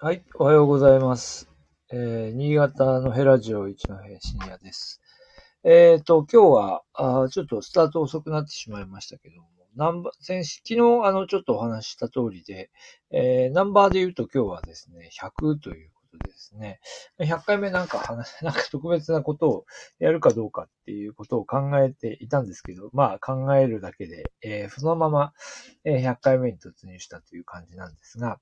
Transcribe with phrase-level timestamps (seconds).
[0.00, 1.48] はい、おはようございます。
[1.90, 5.00] えー、新潟のヘラジオ一の平深夜です。
[5.64, 12.70] えっ、ー、と、今日はあ、ちょっとスタート遅くなってしまいましたけども、ナンバ先昨日、あの、ちょっとお話しした通りで、
[13.10, 16.80] えー、ナンバーで言うと今日はですね、100というですね、
[17.18, 19.66] 100回目なんか話、なんか特別なことを
[19.98, 25.32] やるかどうかっていうことを考えていたんですけど、まあ考えるだけで、えー、そのまま、
[25.84, 28.38] え100回目に突入したという感じなんですが、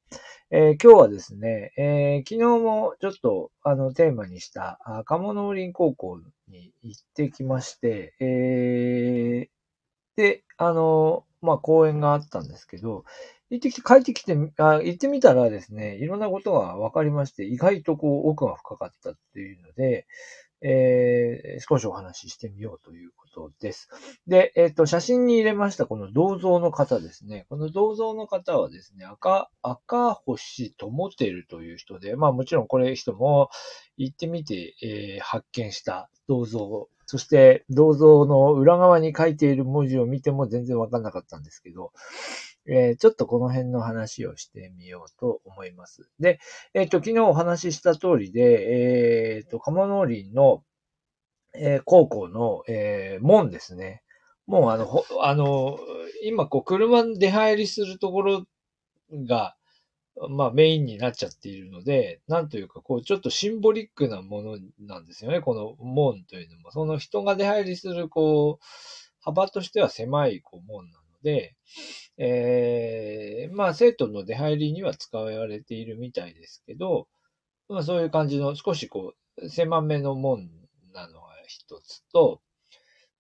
[0.51, 9.49] えー、今日はですね、えー、昨日もちょっとあのテーマにした鴨農林高校に行ってきまして、え、
[10.17, 13.05] で、あの、まあ講演があったんですけど、
[13.51, 20.07] 行ってきて、帰ってきて、あ行ってみたらですね、いろんなことが分かりまして、意外とこう奥が深かったっていうので、
[20.63, 23.89] えー、少しお話ししてみようということです。
[24.27, 27.47] で、えっ、ー、と、写真に入れましたこの銅像の方ですね。
[27.51, 33.51] この銅像の方はですね、赤、赤星智輝という人で、まあもちろんこれ人も
[33.97, 36.89] 行ってみて、えー、発見した銅像。
[37.09, 41.93] そして銅像の裏側に書いている文字を見ても全然わかんなかったんですけど、
[42.69, 46.09] えー、ちょっとこの辺の話をしてみようと思います。
[46.19, 46.41] で、
[46.75, 50.65] えっ、ー、と、昨日お話しした通りで、えっ、ー、と、鴨農林の、
[51.55, 54.03] え、高校の、え、門ですね。
[54.47, 55.79] もうあの、ほあの、
[56.23, 58.47] 今こう車で出入りするところ
[59.13, 59.57] が、
[60.31, 65.41] まあメインになっちゃっているので、なんというかこうちょっとシンボリックなものなんですよね。
[65.41, 66.71] この門というのも。
[66.71, 68.65] その人が出入りするこう、
[69.21, 71.57] 幅としては狭いこう門なので、
[72.19, 77.09] えー、まあ生徒の出入りには使われているみたいですけど、
[77.69, 80.49] まあそういう感じの少しこう、狭めの門
[80.95, 82.41] なのが一つと、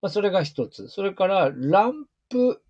[0.00, 0.86] まあそれが一つ。
[0.88, 2.62] それからランプ、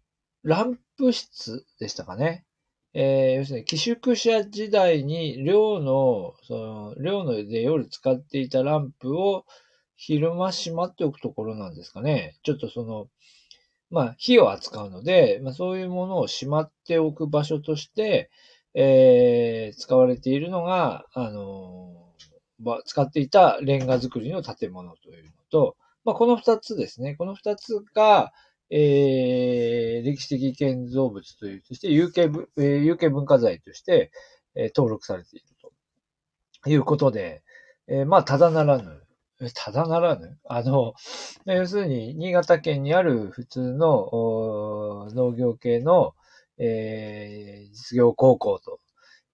[0.43, 2.47] ランプ室でしたかね。
[2.95, 9.45] えー、要するに寄宿舎時代に寮の、その、寮ので夜使っていたランプを
[9.97, 12.39] 昼間閉まっておくところなんですかね。
[12.43, 13.09] ちょっとその、
[13.91, 18.31] まあ、火を扱うので、まあ、そういうものをしまっておく場所として、
[18.75, 27.15] えー、使われているのが、あのー、使っていたレンガ造りの建物というのと、まあ、この二つですね。
[27.17, 28.33] この二つが、
[28.71, 34.11] えー、歴史的建造物という、として有形、えー、有形文化財として、
[34.55, 35.47] えー、登録されている
[36.63, 37.43] ということで、
[37.89, 39.03] えー、まあ、ただならぬ、
[39.55, 40.39] ただならぬ？
[40.49, 40.95] あの、
[41.45, 46.15] 要するに、新潟県にある普通の農業系の、
[46.59, 48.81] えー、実業高校と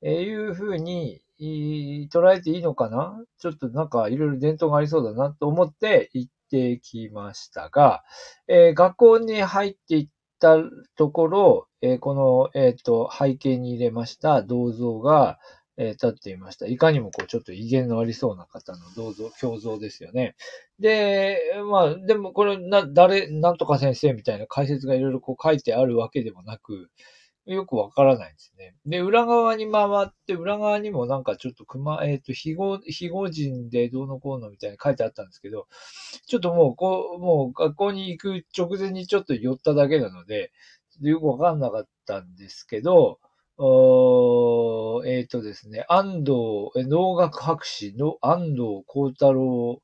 [0.06, 3.22] いうふうに捉えていいのかな？
[3.38, 8.02] ちょっとなんかいろいろ伝統がありそうだなと思って行ってきましたが、
[8.48, 10.08] えー、学校に入っていっ
[10.40, 10.56] た
[10.96, 15.38] ところ、えー、この、え、ー、と、背景に入れました銅像が、
[15.76, 16.66] えー、立っていました。
[16.66, 20.36] いかにもこう、ちょっと威厳のありそうな方の銅像、胸像ですよね。
[20.78, 21.40] で、
[21.70, 26.90] まあ、でもこれ、な、誰、なんとか先生みたいな解説がいろいろこう書いてあるわけでもなく、
[27.44, 28.74] よくわからないんですね。
[28.86, 35.66] で、裏側に回って、裏側にもなんかちょっと熊、えっ、ー、と、非語、非語人でどうのこうのみたいに書いてあったんですけど、
[36.26, 40.52] ちょっともう、こう、もう学校に行く直前にちょっと寄っただけなので、
[41.00, 43.18] よくわかんなかったんですけど、
[43.58, 49.82] えっ、ー、とですね、安藤、農学博士の安藤幸太郎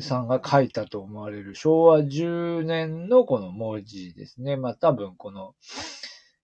[0.00, 4.56] さんが書いたと思われる昭和10年のこの文字ですね。
[4.56, 5.54] まあ多分この、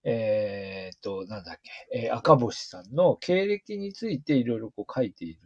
[0.04, 5.40] えっ、ー、と、なんだっけ、えー、赤星さんの経歴についていろいろこう書いている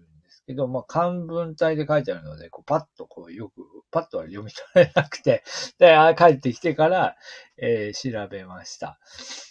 [0.47, 5.43] けど、まあ、漢文体で書いてあるので、こうパッとこうよく、パッとは読み取れなくて、
[5.79, 7.17] で、帰ってきてから、
[7.57, 8.99] えー、調べました。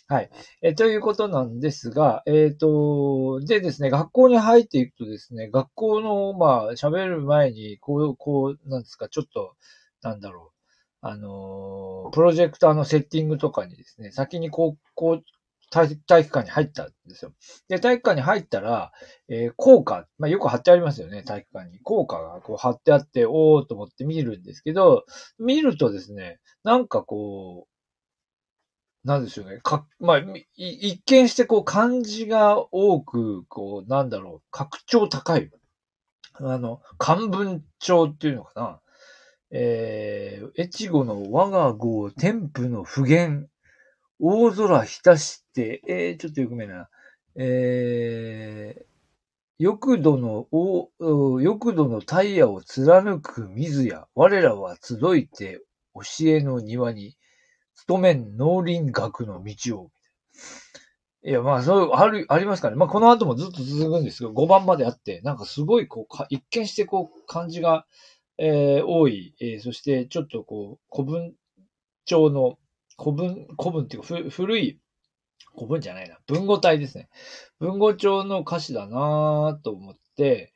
[0.08, 0.30] はい。
[0.62, 9.56] えー、ということなんですが、えっ、ー、と、でですね、学校に入っていくとですね、学校の、まあ、喋る前に、こう、こう、なんですか、ちょっと、
[10.02, 10.54] なんだろう。
[11.06, 15.24] あのプロジェクターのセッティングとかにですね、先にこう、こう、
[15.74, 17.34] 体育館に入ったんですよ。
[17.68, 18.92] で、体育館に入ったら、
[19.28, 21.80] えー、効果、まあ、よく貼ってありますよね、体育館に。
[21.80, 25.06] 効果がこう貼ってあって、おーと思って見るんですけど、
[25.40, 29.60] 見るとですね、なんかこう、なんでしょうね。
[29.62, 30.24] か、まあ、
[30.56, 35.50] 一見してこう漢字が多く、こう、なんだろう、格調高い。
[36.36, 38.80] あの、漢文帳っていうのかな。
[39.52, 43.50] えー、越後の我が号天賦の普賢
[44.26, 46.88] 大空浸して、えー、ちょっとよくめな。
[47.36, 48.84] えー、
[49.60, 55.60] 欲度の、お欲度のタイヤを貫く水や、我らは集いて
[55.94, 57.18] 教えの庭に、
[57.86, 59.92] 努めん農林学の道を。
[61.26, 62.78] いや、まあ、そう、ある、ありますかね。
[62.78, 67.86] まあ、この後もずっと続くんですけど、5番まであって、なんかすごい、こう、一見してこう、漢字が、
[68.38, 71.34] えー、多い、えー、そしてちょっとこう、古文
[72.06, 72.58] 帳の、
[73.04, 74.80] 古文、古文っていうか、古い、
[75.56, 77.10] 古文じゃないな、文語体ですね。
[77.60, 80.54] 文語帳の歌詞だなと思って、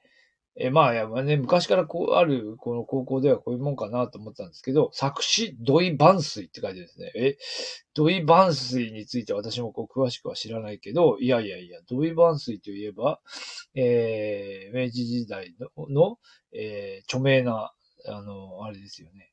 [0.60, 7.38] えまあ、や、まあね、昔からこう、ある、この高校ではこういうもんかなと思ったんですけど、作詞土井万水って書いてですね、え、
[7.94, 13.20] 土井万水について私もこう、詳しくは知らないけど、いやいやいや、土井万水といえば、
[13.76, 16.20] えー、明治時代の、の
[16.54, 17.72] えー、著名な、
[18.08, 19.32] あの、あれですよね、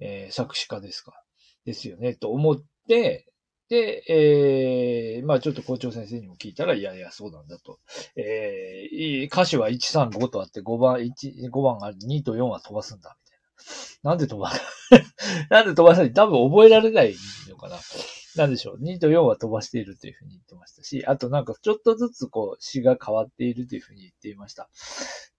[0.00, 1.25] えー、作詞家ですか。
[1.66, 2.56] ですよね、と思っ
[2.88, 3.26] て、
[3.68, 7.80] で、えー、まあちょっと校長先生にも聞いたら、いやいや、そうなんだと。
[8.14, 13.38] えー、歌詞は1、3、5とあって、5番、1、5番が2と4は飛ばすんだ、みたい
[14.04, 14.10] な。
[14.10, 14.60] なんで飛ばない？
[15.50, 16.12] なんで飛ばさない？
[16.12, 17.16] 多分覚えられない
[17.48, 17.76] のかな。
[18.36, 24.68] なんでしょう？2と4は飛ばしているというふうに言ってましたし、あとなんかちょっとずつこう詩が変わっているというふうに言っていました。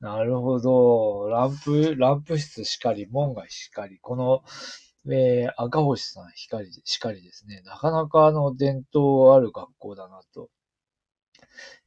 [0.01, 1.29] なるほど。
[1.29, 4.44] ランプ、ランプ室しかり、門外しかり、この、
[5.12, 7.62] えー、赤星さん光、しかりですね。
[7.65, 10.50] なかなかあの伝統ある学校だなと、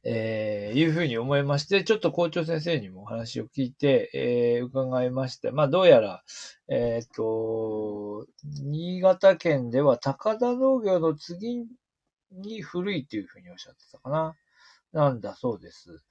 [0.03, 6.23] えー、いうふうに思いまして、ちょっと校長先生にもお話を聞いて、えー、伺いまして、まあどうやら、
[6.67, 11.65] えっ、ー、と、新潟県では高田農業の次
[12.31, 14.35] に古いというふうにおっしゃってたかな。
[14.93, 16.03] なんだそうです。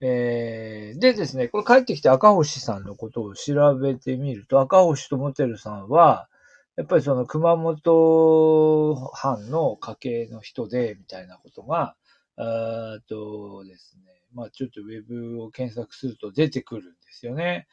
[0.00, 6.28] えー、でですね、これ帰ってきて赤星さんのことを調べてみると、赤星智輝さんは、
[6.76, 11.96] やっぱりその熊本藩の家系の人で、みたいなことが、
[12.36, 14.02] あとですね、
[14.34, 17.66] まあちょっとウェブを検索すると出てくるんですよね。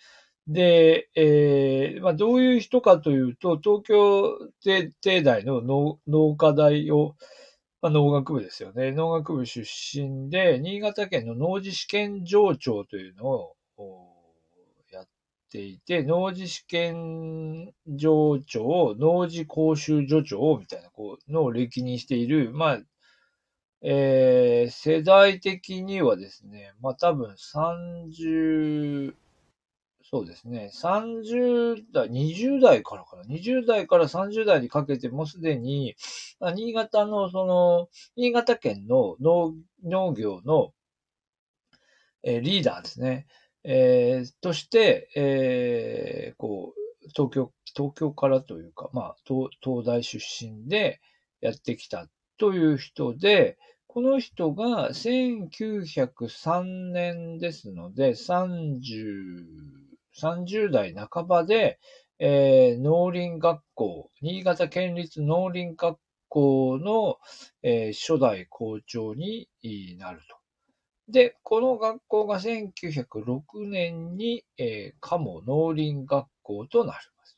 [0.47, 5.61] で、えー、まあどういう人かというと、東京帝大の
[6.07, 7.15] 農科大を
[7.83, 8.93] まあ、農学部ですよね。
[8.93, 13.55] 農学部出身で、新潟県の農事試験場長というのを
[14.89, 15.07] やっ
[15.51, 22.79] ていて、農事試験場長、農事講習所長みたいな、こう、のを歴任している、まあ、
[23.81, 29.13] えー、世代的にはですね、まあ多分30、
[30.13, 30.69] そうですね。
[30.71, 33.23] 30代、20代からかな。
[33.23, 35.95] 20代から30代にかけてもすでに、
[36.39, 40.71] 新潟の、その、新潟県の農農業の、
[42.21, 43.25] えー、リーダーですね。
[43.63, 51.01] えー、として、えー、こう、東京、東京からというか、まあ、東東大出身で
[51.41, 52.07] やってきた
[52.37, 53.57] という人で、
[53.87, 61.79] この人が1903年ですので、30、30代半ばで、
[62.19, 65.97] えー、農林学校、新潟県立農林学
[66.29, 67.17] 校の、
[67.63, 69.49] えー、初代校長に
[69.97, 70.37] なると。
[71.09, 77.37] で、この学校が1906年に、えー、鴨農林学校となります。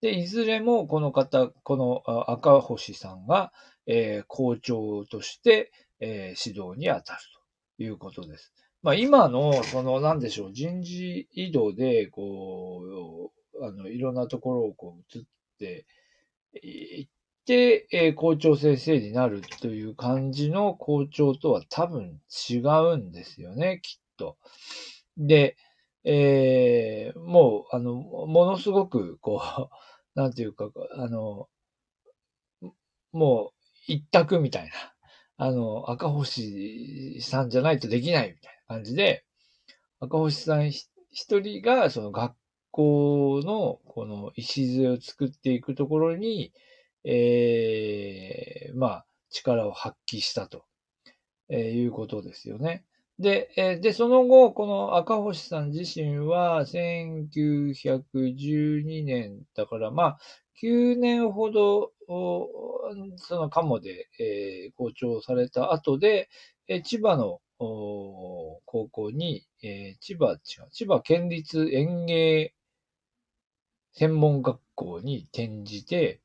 [0.00, 3.52] で、いずれもこの方、この赤星さんが、
[3.86, 5.70] えー、校長として、
[6.00, 7.20] えー、指導に当たる
[7.76, 8.53] ということです。
[8.84, 15.24] まあ今の、その、なんでしょう、人事異動で、こう、あの、いろんなところをこう移っ
[15.58, 15.86] て
[16.62, 17.08] いっ
[17.46, 22.20] て、えー、校長先生になるという感じの校長とは多分
[22.50, 24.36] 違うんですよね、きっと。
[25.16, 25.56] で、
[26.04, 29.68] えー、もう、あの、ものすごく、こう、
[30.14, 31.48] なんていうか、あの、
[33.12, 33.50] もう、
[33.86, 34.93] 一択みたいな。
[35.36, 38.54] あの、赤星さんじゃないとできないみたいな。
[38.66, 39.24] 感じで、
[40.00, 40.88] 赤星さん一
[41.40, 42.34] 人がその学
[42.70, 46.52] 校のこの礎を作っていくところに、
[47.04, 50.64] ええー、まあ、力を発揮したと、
[51.48, 52.84] えー、いうことですよね。
[53.18, 60.18] で、えー、で、その後、この赤星さん自身は、1912年だから、まあ、
[60.62, 66.28] 9年ほど、その鴨で、えー、校長された後で、
[66.68, 72.54] え、千葉の高校に、えー、千葉、違う、千葉県立園芸
[73.92, 76.20] 専門学校に転じて、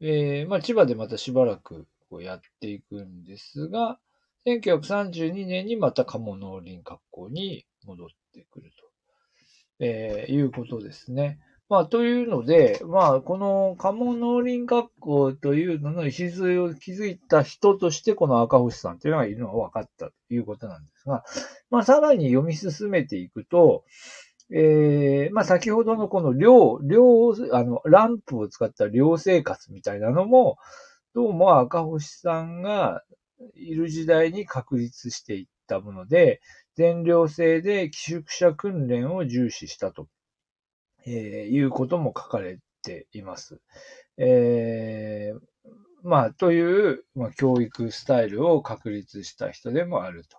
[0.00, 3.98] えー、まあ、千葉でまたしばらくこうやっていくんですが、
[4.46, 11.40] 1932年にまた鴨農林学校に戻ってくると、えー、いうことですね。
[11.68, 21.24] まあ、というので、まあ、この鴨農林学校というのの礎を築いた人として、この赤星さんというのがいるのが分かったということなんですが、
[21.70, 23.84] まあ、さらに読み進めていくと、
[24.50, 30.56] えー、まあ、先ほどのこの寮、寮、あの、ランプを使った寮生活みたいなのも、
[31.14, 33.02] どうも赤星さんが、
[33.54, 36.40] いる時代に確立していったもので、
[36.74, 40.08] 全寮制で寄宿舎訓練を重視したと、
[41.06, 43.60] えー、いうことも書かれています。
[44.16, 45.40] えー、
[46.02, 50.38] まあ、という、まあ、教育スタイルを確立した人でもあると。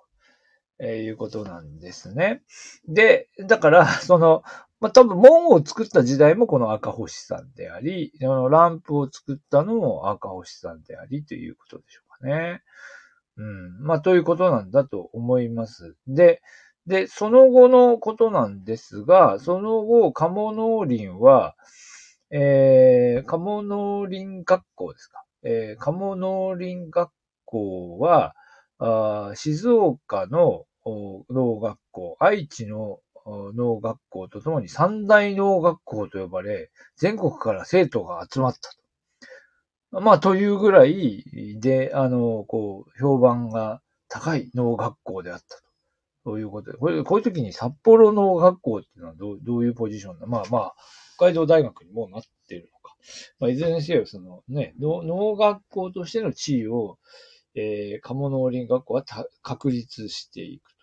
[0.80, 2.42] えー、いうことなんですね。
[2.88, 4.44] で、だから、その、
[4.80, 12.64] まあ、多分門を作った時代もこの赤星さんであり、ランプを作ったのも赤星さんでありということでしょうかね。
[13.36, 13.80] うん。
[13.82, 15.96] まあ、ということなんだと思います。
[16.08, 16.42] で、
[16.88, 21.56] で、その後のことなんですが、その後、鴨農林は、
[22.32, 25.24] えー、鴨農林学校ですか？
[25.44, 27.12] えー、鴨農林学
[27.46, 28.34] 校は、
[28.80, 30.66] あ静岡の
[31.30, 38.72] 農学校、愛知の農学校とともに三大農学校と呼ばれ、全国から生徒が集まった
[39.92, 40.02] と。
[40.02, 41.26] まあ、というぐらい
[41.60, 45.69] で、あの、こう、評判が高い農学校であったと。
[46.30, 46.78] そういうことで。
[46.78, 50.76] これ、こういう時に札幌農学校っていうのはどうどういうポジションだまあまあ、
[51.16, 52.96] 北海道大学にもなってるのか。
[53.40, 57.00] まあ、いずれにせよ、そのね、農学校としての地位を、
[57.56, 59.04] えー、鴨農林学校は
[59.42, 60.78] 確立していくと。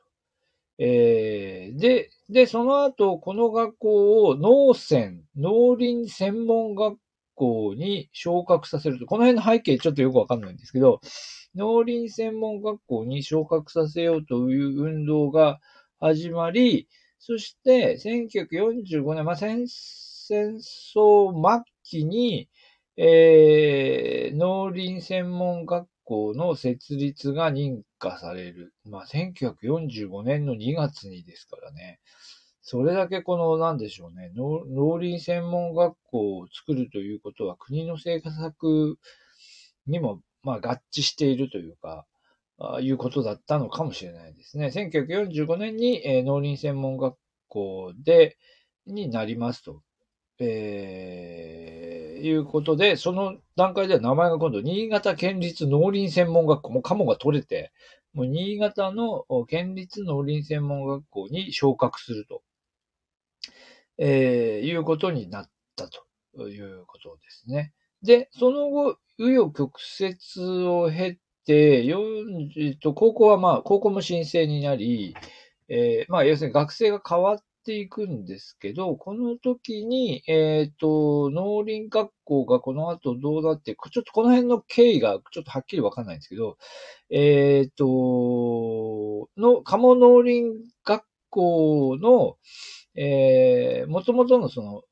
[0.79, 6.99] えー、で、で、その後、この学校を農専、農林専門学
[7.37, 11.01] 校に昇格させると、この辺の背景ちょっとよくわかんないんですけど、
[11.55, 15.61] 農林専門学校に昇格させようという運動が
[16.01, 16.89] 始まり、
[17.19, 22.49] そして、1945年、まあ、戦争末期に、
[22.97, 28.73] えー、農林専門学校の設立が認可される。
[28.85, 32.01] まあ、1945年の2月にですからね。
[32.69, 38.99] それだけこの、なんでしょうね、農林専門学校を作るということは国の政策
[39.87, 42.07] にも、まあ、合致しているというか、
[42.59, 44.67] あいうことだったのかもしれないですね。
[44.75, 47.15] 1945年に、えー、農林専門学
[47.47, 48.37] 校で、
[48.85, 49.83] になりますと。
[50.41, 57.71] えー、いうことで、その段階では名前が今度、新潟県立農林専門学校、もうカモが取れて、
[58.13, 62.43] もう新潟の県立農林専門学校に昇格すると、
[63.99, 67.73] えー、いうことになったということですね。
[68.03, 75.15] で、その後、紆余曲折を経て、40と、高校はまあ、高校も申請になり、
[75.69, 86.59] えー、まあ、要するに学生が変わっていくんですけど、この時に、えっ、ー、と、農林学校がこの後どうなってちょっとこの辺の経緯がちょっとはっきりわかんないんですけど、
[87.11, 90.45] えっ、ー、と、の、鴨農林
[90.85, 92.37] 学校の、
[92.97, 94.83] えー、元々のその、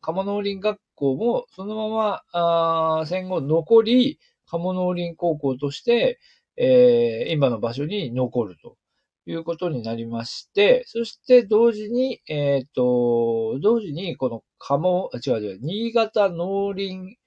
[0.00, 6.18] 鴨農林学校もそのままあ戦後残り、鴨農林高校として、
[6.56, 8.76] えー、今の場所に残ると。
[9.30, 17.18] いうことになりまして、そして同時に、えっ、ー、と、同時にこの鴨、違う違う、新潟農林、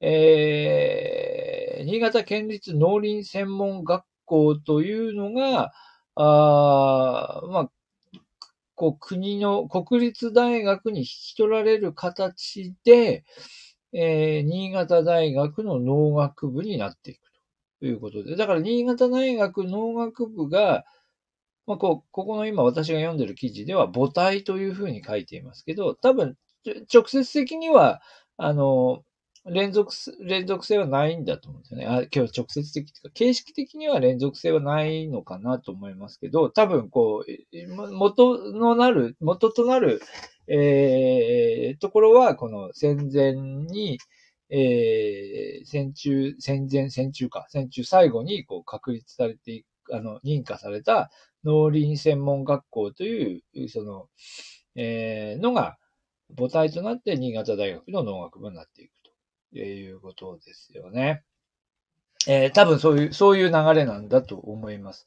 [0.00, 5.72] えー、新潟県立農林専門学校というのが、
[6.16, 7.70] あまあ、
[8.84, 13.24] こう国の国立大学に引き取られる形で、
[13.94, 17.20] えー、新潟大学の農学部になっていく
[17.80, 20.84] ということで、だから新潟大学農学部が、
[21.66, 26.36] まあ、こう、ここの今私が読んでる記事では母体というふうに書いていますけど、多分、
[26.92, 28.02] 直接的には、
[28.36, 29.02] あの、
[29.46, 31.86] 連続、連続性はないんだと思うんですよね。
[31.86, 40.00] あ今日直接的というか、形式的には連続性はないのかなと思いますけど、多分こう、元のなる、元となる、
[40.48, 43.98] えー、ところは、この戦前に、
[44.48, 51.10] えー、戦中、戦前、戦中か、戦中最後にこう確立されていく、あの、認可された
[51.44, 54.08] 農林専門学校という、その、
[54.74, 55.76] えー、のが
[56.36, 59.03] 母体となって新潟大学の農学部になっていく
[59.60, 61.22] いうことですよね。
[62.26, 65.06] えー、多分そういう、そういう流れなんだと思います。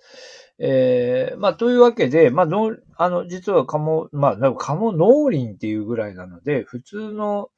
[0.59, 7.49] えー、まあ、というわけで、まあ、の、あの、実は鴨、まあ、なんか鴨農林っていうぐらいなので、普通の、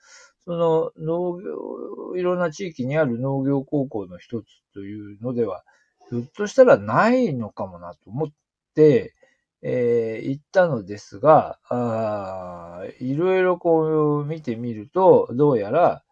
[0.45, 5.63] その農業、いろんな地域にある農業高校の一つというのでは、
[6.09, 8.29] ひょっとしたらないのかもなと思っ
[8.73, 9.13] て、
[9.61, 16.03] えー、行ったのですが、ああいろいろこう見てみると、どうやら、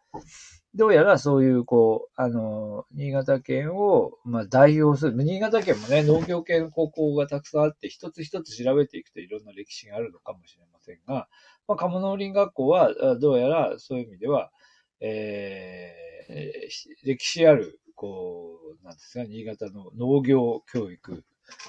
[0.78, 5.24] どうやらそういう、こう、あの、新潟県を、まあ、代表する。
[5.24, 11.28] 新潟県もね、農業系の高校がたくさんあって、一つ一つ調べていくといろんな歴史があるのかもしれませんが、
[11.68, 14.52] まあ、鴨農林学校は、どうやらそういう意味では、
[15.00, 21.24] えー、歴史あるこう、なんですか、新潟の農業教育、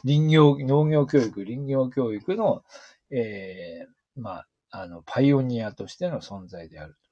[0.05, 2.63] 林業、農業教育、林業教育の、
[3.11, 7.08] えー、まあ、あの、パイオニアとしての存在であると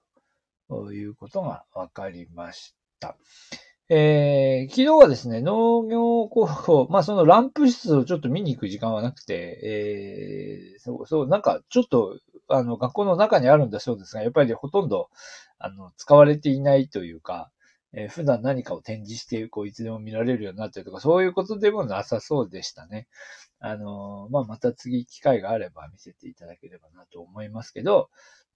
[0.68, 3.16] ということが分かりました。
[3.88, 12.18] えー、昨日はですね、農業高校、まあそのランプ室をちょっと見に行く時間はなくて、えー、そう、そう、なんかちょっと、
[12.48, 15.08] あの、学校の中にあるんだそうですが、やっぱりほとんど、
[15.58, 17.52] あの、使われていないというか、
[17.92, 23.06] えー、普段何かを展示して、こう、いつでも見られるようになってるとか、そういうことでもなさそうでしたね。
[23.60, 28.10] あの、まあ、また次機会があれば見せていただければなと思いますけど、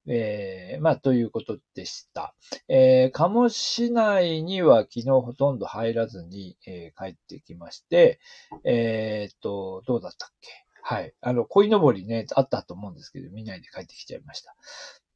[0.06, 2.34] えー、まあ、ということでした。
[2.68, 8.18] えー、鴨市内には昨日ほとんど入らずに、えー、帰ってきまして、
[8.64, 10.50] えー、っと、どうだったっけ？
[10.82, 11.12] はい。
[11.20, 14.56] あの、鯉のぼりね、あったと思うんですけど、見ないで帰ってきちゃいました。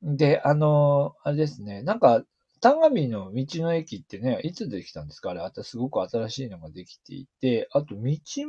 [0.02, 2.22] で、あの、あれですね、なんか、
[2.64, 5.32] 田上の道の駅ってね、いつできたんですか？
[5.32, 8.00] あれ、あとすごく新しいのができていて、あと道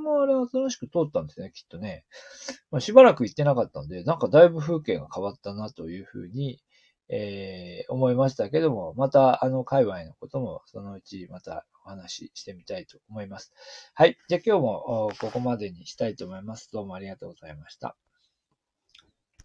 [0.02, 2.06] もあれ新しく通ったんですね、きっとね。
[2.72, 6.62] まあ、しばらく行ってなかったんで、なんかだいぶ風景が変わったなというふうに、
[7.10, 13.52] えー、思いましたけども、またあの界隈のこともそのうちまたお話ししてみたいと思います。
[13.96, 14.18] はい。
[14.30, 16.70] じゃあ今日もここまでにしたいと思います。
[16.72, 17.98] どうもありがとうございました。